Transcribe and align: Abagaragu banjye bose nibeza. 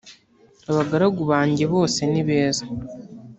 Abagaragu 0.69 1.21
banjye 1.31 1.63
bose 1.73 1.99
nibeza. 2.11 2.65